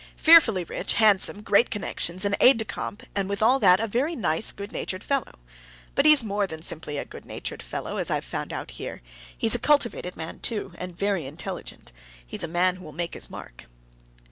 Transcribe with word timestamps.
Fearfully 0.17 0.63
rich, 0.63 0.95
handsome, 0.95 1.43
great 1.43 1.69
connections, 1.69 2.25
an 2.25 2.35
aide 2.41 2.57
de 2.57 2.65
camp, 2.65 3.03
and 3.15 3.29
with 3.29 3.43
all 3.43 3.59
that 3.59 3.79
a 3.79 3.85
very 3.87 4.15
nice, 4.15 4.51
good 4.51 4.71
natured 4.71 5.03
fellow. 5.03 5.35
But 5.93 6.07
he's 6.07 6.23
more 6.23 6.47
than 6.47 6.63
simply 6.63 6.97
a 6.97 7.05
good 7.05 7.23
natured 7.23 7.61
fellow, 7.61 7.97
as 7.97 8.09
I've 8.09 8.25
found 8.25 8.51
out 8.51 8.71
here—he's 8.71 9.53
a 9.53 9.59
cultivated 9.59 10.15
man, 10.15 10.39
too, 10.39 10.71
and 10.79 10.97
very 10.97 11.27
intelligent; 11.27 11.91
he's 12.25 12.43
a 12.43 12.47
man 12.47 12.77
who'll 12.77 12.91
make 12.93 13.13
his 13.13 13.29
mark." 13.29 13.67